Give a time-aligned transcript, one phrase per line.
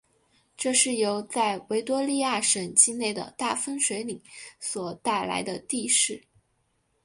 [0.57, 4.19] 这是由在维多利亚省境内的大分水岭
[4.59, 6.23] 所带来的地势。